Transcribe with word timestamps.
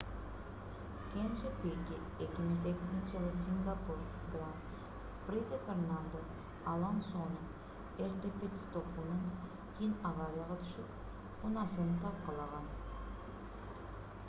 кенже 1.09 1.49
пике 1.63 1.97
2008-жылы 2.21 3.33
сингапур 3.47 3.99
гран-приде 4.31 5.59
фернандо 5.67 6.21
алонсонун 6.71 8.01
эрте 8.07 8.31
пит-стопунан 8.39 9.23
кийин 9.77 9.93
аварияга 10.13 10.57
түшүп 10.65 11.45
унаасын 11.51 11.93
талкаланган 12.07 12.67